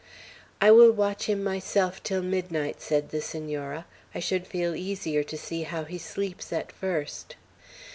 "I 0.59 0.71
will 0.71 0.91
watch 0.91 1.25
him 1.27 1.43
myself 1.43 2.01
till 2.01 2.23
midnight," 2.23 2.81
said 2.81 3.09
the 3.11 3.21
Senora. 3.21 3.85
"I 4.15 4.19
should 4.19 4.47
feel 4.47 4.73
easier 4.75 5.21
to 5.21 5.37
see 5.37 5.61
how 5.61 5.83
he 5.83 5.99
sleeps 5.99 6.51
at 6.51 6.71
first." 6.71 7.35